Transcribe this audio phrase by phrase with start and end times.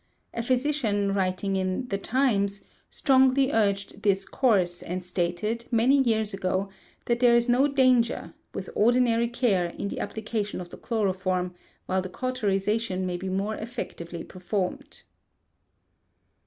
[0.33, 6.69] A physician, writing in the Times, strongly urged this course, and stated, many years ago,
[7.05, 11.53] that there is no danger, with ordinary care, in the application of the chloroform,
[11.85, 15.03] while the cauterization may be more effectively performed.